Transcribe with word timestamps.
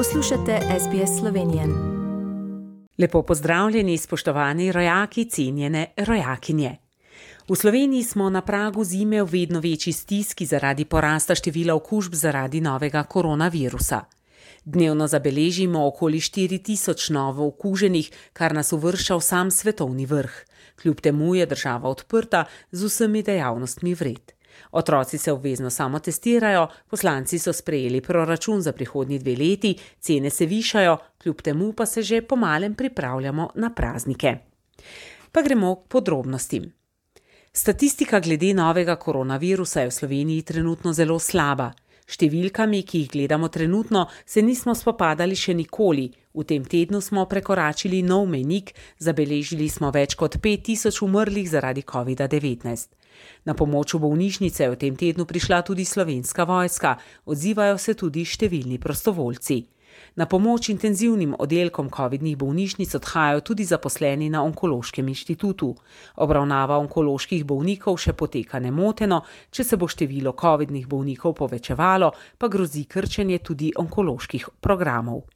Poslušate 0.00 0.60
SBS 0.80 1.20
Slovenijo. 1.20 1.62
Lepo 2.98 3.22
pozdravljeni, 3.22 3.98
spoštovani 3.98 4.72
rojaki, 4.72 5.24
cenjene 5.24 5.86
rojakinje. 5.96 6.76
V 7.48 7.56
Sloveniji 7.56 8.02
smo 8.02 8.30
na 8.30 8.40
pragu 8.40 8.84
zime 8.84 9.22
v 9.22 9.26
vedno 9.26 9.60
večji 9.60 9.92
stiski 9.92 10.46
zaradi 10.46 10.84
porasta 10.84 11.34
števila 11.34 11.74
okužb 11.74 12.14
zaradi 12.14 12.60
novega 12.60 13.02
koronavirusa. 13.02 14.00
Dnevno 14.64 15.06
zabeležimo 15.06 15.86
okoli 15.86 16.20
4000 16.20 17.10
novo 17.10 17.46
okuženih, 17.46 18.10
kar 18.32 18.54
nas 18.54 18.72
uvršča 18.72 19.16
v 19.16 19.20
sam 19.20 19.50
svetovni 19.50 20.06
vrh. 20.06 20.32
Kljub 20.82 21.00
temu 21.00 21.34
je 21.34 21.46
država 21.46 21.88
odprta 21.88 22.44
z 22.72 22.84
vsemi 22.84 23.22
dejavnostmi 23.22 23.94
vred. 23.94 24.32
Otroci 24.70 25.18
se 25.18 25.32
obvezno 25.32 25.70
samo 25.70 25.98
testirajo, 25.98 26.68
poslanci 26.90 27.38
so 27.38 27.52
sprejeli 27.52 28.00
proračun 28.00 28.60
za 28.62 28.72
prihodnji 28.72 29.18
dve 29.18 29.36
leti, 29.36 29.76
cene 30.00 30.30
se 30.30 30.46
višajo, 30.46 30.96
kljub 31.22 31.42
temu 31.42 31.72
pa 31.72 31.86
se 31.86 32.02
že 32.02 32.22
pomalem 32.22 32.74
pripravljamo 32.74 33.50
na 33.54 33.74
praznike. 33.74 34.36
Pa 35.32 35.42
gremo 35.42 35.74
k 35.74 35.88
podrobnostim. 35.88 36.72
Statistika 37.52 38.20
glede 38.20 38.54
novega 38.54 38.96
koronavirusa 38.96 39.80
je 39.80 39.88
v 39.88 39.92
Sloveniji 39.92 40.42
trenutno 40.42 40.92
zelo 40.92 41.18
slaba. 41.18 41.72
Številkami, 42.10 42.82
ki 42.82 43.04
jih 43.04 43.10
gledamo 43.10 43.48
trenutno, 43.48 44.06
se 44.26 44.42
nismo 44.42 44.74
spopadali 44.74 45.36
še 45.38 45.54
nikoli. 45.54 46.08
V 46.34 46.44
tem 46.46 46.64
tednu 46.66 47.00
smo 47.02 47.26
prekoračili 47.30 48.02
nov 48.02 48.26
menik, 48.30 48.72
zabeležili 48.98 49.68
smo 49.70 49.90
več 49.94 50.14
kot 50.18 50.38
5000 50.42 51.02
umrlih 51.06 51.50
zaradi 51.50 51.82
COVID-19. 51.86 52.99
Na 53.44 53.54
pomoč 53.54 53.94
v 53.94 54.04
bolnišnice 54.04 54.62
je 54.64 54.70
v 54.70 54.76
tem 54.76 54.94
tednu 54.96 55.24
prišla 55.24 55.62
tudi 55.62 55.84
slovenska 55.84 56.44
vojska, 56.44 56.96
odzivajo 57.26 57.78
se 57.78 57.94
tudi 57.94 58.24
številni 58.24 58.78
prostovoljci. 58.78 59.80
Na 60.16 60.26
pomoč 60.26 60.68
intenzivnim 60.68 61.34
oddelkom 61.38 61.90
COVID-nih 61.90 62.36
bolnišnic 62.36 62.94
odhajajo 62.94 63.40
tudi 63.40 63.64
zaposleni 63.64 64.30
na 64.30 64.42
Onkološkem 64.42 65.08
inštitutu. 65.08 65.74
Obravnava 66.16 66.78
onkoloških 66.82 67.44
bolnikov 67.44 67.98
še 67.98 68.12
poteka 68.12 68.58
nemoteno, 68.58 69.22
če 69.50 69.64
se 69.64 69.76
bo 69.76 69.88
število 69.88 70.34
COVID-nih 70.34 70.86
bolnikov 70.86 71.36
povečevalo, 71.38 72.12
pa 72.38 72.48
grozi 72.48 72.84
krčenje 72.84 73.38
tudi 73.38 73.72
onkoloških 73.76 74.48
programov. 74.60 75.26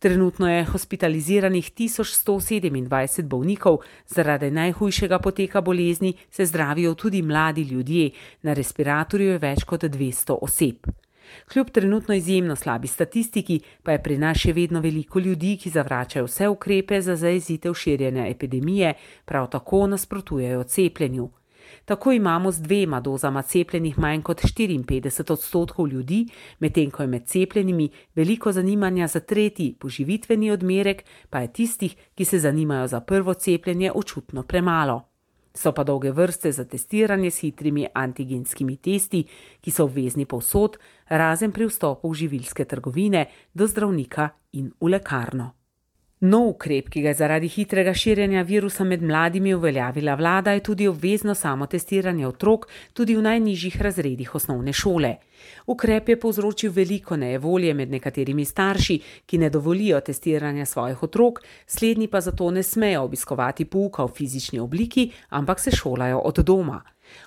Trenutno 0.00 0.48
je 0.48 0.64
hospitaliziranih 0.64 1.72
1127 1.76 3.22
bolnikov, 3.22 3.82
zaradi 4.06 4.50
najhujšega 4.50 5.18
poteka 5.18 5.60
bolezni 5.60 6.14
se 6.30 6.46
zdravijo 6.46 6.94
tudi 6.94 7.22
mladi 7.22 7.62
ljudje, 7.62 8.10
na 8.42 8.52
respiratorju 8.52 9.30
je 9.30 9.38
več 9.38 9.64
kot 9.64 9.84
200 9.84 10.38
oseb. 10.40 10.88
Kljub 11.52 11.70
trenutno 11.70 12.14
izjemno 12.14 12.56
slabi 12.56 12.88
statistiki, 12.88 13.60
pa 13.82 13.92
je 13.92 14.02
pri 14.02 14.16
nas 14.18 14.38
še 14.38 14.52
vedno 14.52 14.80
veliko 14.80 15.20
ljudi, 15.20 15.58
ki 15.60 15.70
zavračajo 15.70 16.24
vse 16.24 16.48
ukrepe 16.48 17.02
za 17.02 17.16
zaezitev 17.16 17.74
širjenja 17.74 18.26
epidemije, 18.26 18.94
prav 19.24 19.50
tako 19.52 19.86
nasprotujejo 19.86 20.64
cepljenju. 20.64 21.28
Tako 21.84 22.12
imamo 22.12 22.52
z 22.52 22.62
dvema 22.62 23.00
dozama 23.00 23.42
cepljenih 23.42 23.98
manj 23.98 24.22
kot 24.22 24.40
54 24.40 25.32
odstotkov 25.32 25.88
ljudi, 25.88 26.26
medtem 26.58 26.90
ko 26.90 27.02
je 27.02 27.06
med 27.06 27.26
cepljenimi 27.26 27.90
veliko 28.14 28.52
zanimanja 28.52 29.06
za 29.06 29.20
tretji 29.20 29.74
poživitveni 29.80 30.50
odmerek, 30.50 31.04
pa 31.30 31.40
je 31.40 31.52
tistih, 31.52 31.96
ki 32.14 32.24
se 32.24 32.38
zanimajo 32.38 32.86
za 32.86 33.00
prvo 33.00 33.34
cepljenje, 33.34 33.92
očutno 33.94 34.42
premalo. 34.42 35.10
So 35.54 35.72
pa 35.72 35.84
dolge 35.84 36.12
vrste 36.12 36.52
za 36.52 36.64
testiranje 36.64 37.30
s 37.30 37.40
hitrimi 37.40 37.86
antigenskimi 37.94 38.76
testi, 38.76 39.24
ki 39.60 39.70
so 39.70 39.84
obvezni 39.84 40.26
povsod, 40.26 40.78
razen 41.08 41.52
pri 41.52 41.66
vstopu 41.66 42.10
v 42.10 42.14
živilske 42.14 42.64
trgovine, 42.64 43.26
do 43.54 43.66
zdravnika 43.66 44.28
in 44.52 44.70
v 44.80 44.94
lekarno. 44.94 45.59
Nov 46.20 46.50
ukrep, 46.50 46.90
ki 46.92 47.00
ga 47.00 47.14
je 47.14 47.16
zaradi 47.16 47.48
hitrega 47.48 47.94
širjenja 47.96 48.42
virusa 48.44 48.84
med 48.84 49.00
mladimi 49.02 49.54
uveljavila 49.54 50.14
vlada, 50.14 50.52
je 50.52 50.60
tudi 50.60 50.88
obvezno 50.88 51.34
samotestiranje 51.34 52.26
otrok 52.28 52.66
tudi 52.92 53.14
v 53.16 53.22
najnižjih 53.24 53.78
razredih 53.82 54.34
osnovne 54.34 54.72
šole. 54.72 55.14
Ukrep 55.66 56.08
je 56.08 56.18
povzročil 56.20 56.72
veliko 56.76 57.16
nejevolje 57.16 57.72
med 57.74 57.90
nekaterimi 57.90 58.44
starši, 58.44 58.98
ki 59.26 59.38
ne 59.38 59.48
dovolijo 59.50 60.00
testiranja 60.00 60.66
svojih 60.66 61.02
otrok, 61.02 61.40
slednji 61.66 62.08
pa 62.08 62.20
zato 62.20 62.50
ne 62.50 62.62
smejo 62.62 63.06
obiskovati 63.08 63.64
pouka 63.64 64.04
v 64.04 64.12
fizični 64.16 64.60
obliki, 64.60 65.10
ampak 65.28 65.60
se 65.60 65.70
šolajo 65.70 66.18
od 66.18 66.42
doma. 66.44 66.82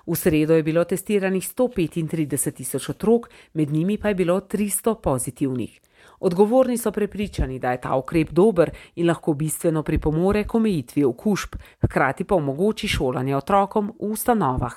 V 0.05 0.15
sredo 0.15 0.53
je 0.53 0.63
bilo 0.63 0.83
testiranih 0.83 1.43
135 1.43 2.51
tisoč 2.51 2.89
otrok, 2.89 3.29
med 3.53 3.71
njimi 3.71 3.97
pa 3.97 4.13
je 4.13 4.15
bilo 4.15 4.39
300 4.39 5.01
pozitivnih. 5.01 5.81
Odgovorni 6.23 6.77
so 6.77 6.91
prepričani, 6.91 7.59
da 7.59 7.71
je 7.71 7.81
ta 7.81 7.95
ukrep 7.95 8.29
dober 8.31 8.69
in 8.95 9.07
lahko 9.07 9.33
bistveno 9.33 9.83
pripomore 9.83 10.45
k 10.47 10.55
omejitvi 10.55 11.03
okužb, 11.03 11.55
hkrati 11.81 12.23
pa 12.23 12.35
omogoči 12.35 12.87
šolanje 12.87 13.35
otrokom 13.35 13.91
v 13.99 14.11
ustanovah. 14.15 14.73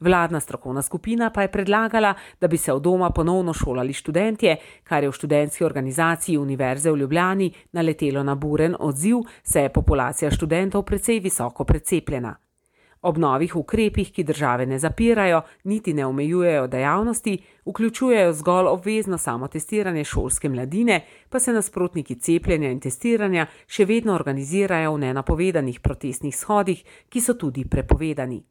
Vladna 0.00 0.40
strokovna 0.40 0.82
skupina 0.82 1.30
pa 1.30 1.42
je 1.42 1.52
predlagala, 1.52 2.14
da 2.40 2.48
bi 2.48 2.56
se 2.56 2.72
od 2.72 2.82
doma 2.82 3.10
ponovno 3.10 3.52
šolali 3.52 3.92
študentje, 3.92 4.56
kar 4.84 5.02
je 5.02 5.08
v 5.08 5.12
študentski 5.12 5.64
organizaciji 5.64 6.38
Univerze 6.38 6.90
v 6.90 6.96
Ljubljani 6.96 7.52
naletelo 7.72 8.22
na 8.22 8.34
buren 8.34 8.76
odziv, 8.78 9.26
saj 9.42 9.62
je 9.62 9.72
populacija 9.72 10.30
študentov 10.30 10.82
precej 10.82 11.20
visoko 11.20 11.64
precepljena. 11.64 12.36
Ob 13.06 13.18
novih 13.18 13.52
ukrepih, 13.56 14.08
ki 14.12 14.24
države 14.24 14.64
ne 14.66 14.78
zapirajo, 14.78 15.42
niti 15.64 15.92
ne 15.94 16.06
omejujejo 16.06 16.66
dejavnosti, 16.66 17.38
vključujejo 17.66 18.32
zgolj 18.32 18.66
obvezno 18.66 19.18
samotestiranje 19.18 20.04
šolske 20.04 20.48
mladine, 20.48 21.04
pa 21.28 21.38
se 21.38 21.52
nasprotniki 21.52 22.18
cepljenja 22.18 22.70
in 22.70 22.80
testiranja 22.80 23.46
še 23.66 23.86
vedno 23.86 24.14
organizirajo 24.14 24.96
v 24.96 25.04
nenapovedanih 25.04 25.78
protestnih 25.80 26.34
shodih, 26.34 26.82
ki 27.08 27.20
so 27.20 27.38
tudi 27.38 27.64
prepovedani. 27.70 28.42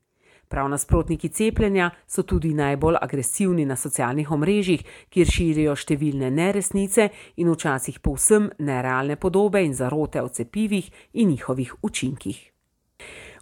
Prav 0.47 0.69
nasprotniki 0.69 1.29
cepljenja 1.29 1.91
so 2.07 2.23
tudi 2.23 2.53
najbolj 2.53 3.01
agresivni 3.01 3.65
na 3.65 3.75
socialnih 3.75 4.31
omrežjih, 4.31 4.87
kjer 5.09 5.35
širijo 5.35 5.75
številne 5.75 6.31
neresnice 6.31 7.11
in 7.35 7.51
včasih 7.51 7.99
povsem 7.99 8.51
nerealne 8.59 9.19
podobe 9.19 9.67
in 9.67 9.75
zarote 9.75 10.23
o 10.23 10.29
cepivih 10.29 10.91
in 11.13 11.35
njihovih 11.35 11.75
učinkih. 11.81 12.54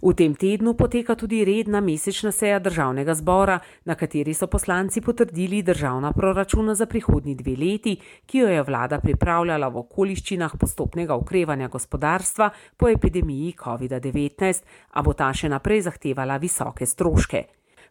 V 0.04 0.12
tem 0.12 0.34
tednu 0.36 0.74
poteka 0.76 1.14
tudi 1.16 1.40
redna 1.48 1.80
mesečna 1.80 2.28
seja 2.28 2.58
državnega 2.60 3.14
zbora, 3.16 3.56
na 3.88 3.94
kateri 3.96 4.34
so 4.34 4.46
poslanci 4.52 5.00
potrdili 5.00 5.62
državna 5.62 6.12
proračuna 6.12 6.74
za 6.74 6.86
prihodnji 6.86 7.34
dve 7.34 7.56
leti, 7.56 7.96
ki 8.26 8.38
jo 8.38 8.48
je 8.48 8.62
vlada 8.62 8.98
pripravljala 9.00 9.68
v 9.68 9.80
okoliščinah 9.80 10.58
postopnega 10.60 11.16
ukrevanja 11.16 11.68
gospodarstva 11.72 12.50
po 12.76 12.88
epidemiji 12.88 13.54
COVID-19, 13.56 14.62
a 14.92 15.02
bo 15.02 15.16
ta 15.16 15.32
še 15.32 15.48
naprej 15.48 15.86
zahtevala 15.88 16.36
visoke 16.36 16.84
stroške. 16.86 17.44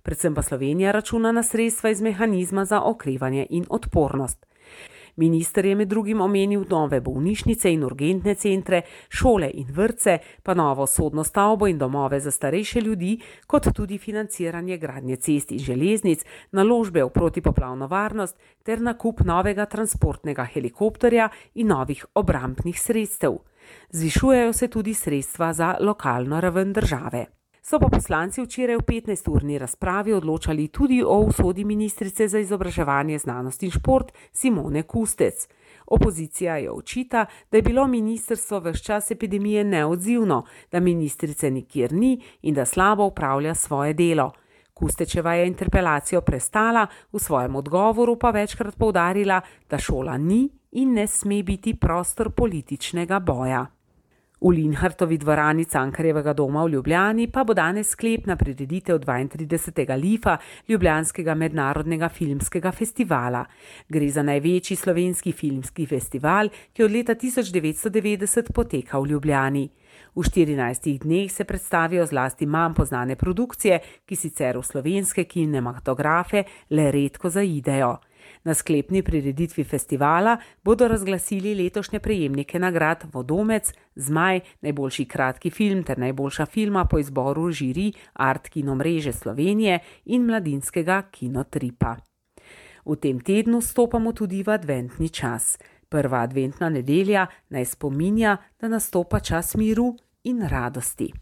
Predvsem 0.05 0.35
pa 0.37 0.45
Slovenija 0.45 0.91
računa 0.91 1.31
na 1.31 1.41
sredstva 1.43 1.89
iz 1.89 2.01
mehanizma 2.01 2.65
za 2.65 2.83
okrevanje 2.85 3.47
in 3.49 3.65
odpornost. 3.69 4.45
Minister 5.15 5.65
je 5.65 5.75
med 5.75 5.87
drugim 5.87 6.21
omenil 6.21 6.65
nove 6.69 7.01
bolnišnice 7.01 7.71
in 7.73 7.83
urgentne 7.83 8.35
centre, 8.35 8.81
šole 9.09 9.51
in 9.53 9.67
vrtce, 9.69 10.17
pa 10.43 10.53
novo 10.53 10.87
sodno 10.87 11.23
stavbo 11.23 11.67
in 11.67 11.77
domove 11.77 12.19
za 12.19 12.31
starejše 12.31 12.81
ljudi, 12.81 13.19
kot 13.47 13.67
tudi 13.75 13.97
financiranje 13.97 14.77
gradnje 14.77 15.15
cest 15.15 15.51
in 15.51 15.59
železnic, 15.59 16.25
naložbe 16.51 17.03
v 17.03 17.09
protipoplavno 17.09 17.87
varnost 17.87 18.37
ter 18.63 18.81
nakup 18.81 19.21
novega 19.25 19.65
transportnega 19.65 20.45
helikopterja 20.45 21.29
in 21.53 21.67
novih 21.67 22.05
obrambnih 22.13 22.79
sredstev. 22.79 23.37
Zvišujejo 23.89 24.53
se 24.53 24.67
tudi 24.67 24.93
sredstva 24.93 25.53
za 25.53 25.77
lokalno 25.79 26.41
raven 26.41 26.73
države. 26.73 27.42
So 27.63 27.79
pa 27.79 27.87
poslanci 27.87 28.41
včeraj 28.43 28.75
v 28.75 28.83
15-urni 28.83 29.55
razpravi 29.57 30.11
odločali 30.13 30.67
tudi 30.67 30.99
o 30.99 31.23
usodi 31.23 31.63
ministrice 31.63 32.27
za 32.27 32.39
izobraževanje, 32.39 33.19
znanost 33.19 33.63
in 33.63 33.71
šport 33.71 34.11
Simone 34.31 34.83
Kustec. 34.83 35.47
Opozicija 35.87 36.57
je 36.57 36.71
očita, 36.71 37.25
da 37.51 37.57
je 37.57 37.61
bilo 37.61 37.87
ministrstvo 37.87 38.59
v 38.59 38.73
čas 38.75 39.11
epidemije 39.11 39.63
neodzivno, 39.63 40.43
da 40.71 40.79
ministrice 40.79 41.51
nikjer 41.51 41.93
ni 41.93 42.19
in 42.41 42.53
da 42.53 42.65
slabo 42.65 43.05
upravlja 43.05 43.55
svoje 43.55 43.93
delo. 43.93 44.31
Kustečeva 44.73 45.33
je 45.33 45.47
interpelacijo 45.47 46.21
prestala, 46.21 46.87
v 47.11 47.19
svojem 47.19 47.55
odgovoru 47.55 48.19
pa 48.19 48.31
večkrat 48.31 48.75
povdarila, 48.75 49.41
da 49.69 49.77
šola 49.77 50.17
ni 50.17 50.49
in 50.71 50.93
ne 50.93 51.07
sme 51.07 51.43
biti 51.43 51.75
prostor 51.75 52.31
političnega 52.31 53.19
boja. 53.19 53.65
V 54.43 54.51
Linhartovi 54.51 55.15
dvorani 55.17 55.63
Cankarjevega 55.65 56.33
doma 56.35 56.65
v 56.65 56.73
Ljubljani 56.73 57.29
pa 57.31 57.45
bo 57.47 57.53
danes 57.55 57.93
sklepna 57.95 58.35
prireditev 58.35 58.97
32. 58.99 59.95
Lifa 59.95 60.35
Ljubljanskega 60.67 61.31
mednarodnega 61.33 62.09
filmskega 62.09 62.71
festivala. 62.75 63.45
Gre 63.87 64.09
za 64.11 64.19
največji 64.21 64.75
slovenski 64.75 65.31
filmski 65.31 65.85
festival, 65.87 66.51
ki 66.73 66.83
od 66.83 66.91
leta 66.91 67.15
1990 67.15 68.51
poteka 68.51 68.99
v 68.99 69.13
Ljubljani. 69.13 69.69
V 70.15 70.21
14 70.27 70.99
dneh 70.99 71.31
se 71.31 71.43
predstavijo 71.43 72.05
zlasti 72.05 72.45
manj 72.45 72.73
poznane 72.75 73.15
produkcije, 73.15 73.79
ki 74.05 74.15
sicer 74.15 74.57
v 74.57 74.63
slovenske 74.63 75.23
kinematografe 75.23 76.43
le 76.69 76.91
redko 76.91 77.29
zaidejo. 77.29 77.95
Na 78.43 78.53
sklepni 78.53 79.01
prireditvi 79.03 79.63
festivala 79.63 80.37
bodo 80.63 80.87
razglasili 80.87 81.55
letošnje 81.55 81.99
prejemnike 81.99 82.59
nagrad 82.59 83.03
Vodomec, 83.13 83.73
Zmaj, 83.95 84.39
najboljši 84.61 85.05
kratki 85.05 85.49
film 85.49 85.83
ter 85.83 85.99
najboljša 85.99 86.45
filma 86.45 86.85
po 86.85 86.99
izboru 86.99 87.51
žiri 87.51 87.93
Art 88.13 88.49
Kino 88.49 88.75
mreže 88.75 89.11
Slovenije 89.11 89.79
in 90.05 90.25
mladinskega 90.25 91.01
kinotripa. 91.11 91.95
V 92.85 92.95
tem 92.95 93.19
tednu 93.19 93.61
stopamo 93.61 94.11
tudi 94.11 94.43
v 94.43 94.49
adventni 94.51 95.09
čas. 95.09 95.57
Prva 95.89 96.23
adventna 96.23 96.69
nedelja 96.69 97.27
naj 97.49 97.65
spominja, 97.65 98.37
da 98.59 98.67
nastopa 98.67 99.19
čas 99.19 99.55
miru 99.55 99.95
in 100.23 100.41
radosti. 100.47 101.13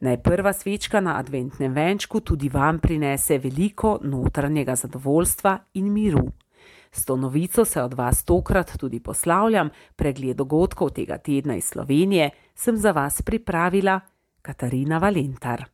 Naj 0.00 0.22
prva 0.22 0.52
svečka 0.52 1.00
na 1.00 1.18
adventnem 1.18 1.72
venčku 1.72 2.20
tudi 2.20 2.48
vam 2.48 2.78
prinese 2.78 3.38
veliko 3.38 3.98
notranjega 4.02 4.76
zadovoljstva 4.76 5.58
in 5.74 5.92
miru. 5.92 6.28
S 6.92 7.04
to 7.04 7.16
novico 7.16 7.64
se 7.64 7.82
od 7.82 7.94
vas 7.94 8.24
tokrat 8.24 8.76
tudi 8.78 9.00
poslavljam, 9.00 9.70
pregled 9.96 10.36
dogodkov 10.36 10.90
tega 10.90 11.18
tedna 11.18 11.56
iz 11.56 11.64
Slovenije 11.64 12.30
sem 12.54 12.76
za 12.76 12.90
vas 12.92 13.22
pripravila 13.22 14.00
Katarina 14.42 14.98
Valentar. 14.98 15.64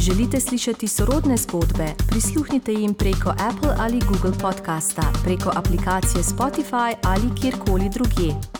Želite 0.00 0.40
slišati 0.40 0.88
sorodne 0.88 1.36
zgodbe? 1.36 1.86
Prisluhnite 2.08 2.72
jim 2.72 2.94
preko 2.94 3.30
Apple 3.30 3.74
ali 3.78 4.00
Google 4.08 4.38
podcasta, 4.42 5.02
preko 5.24 5.50
aplikacije 5.56 6.22
Spotify 6.22 6.94
ali 7.02 7.40
kjerkoli 7.40 7.90
drugje. 7.94 8.55